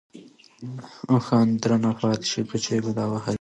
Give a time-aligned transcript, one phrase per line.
[1.11, 3.29] اوښـان دې درنه پاتې شي كوچـۍ بلا وهلې.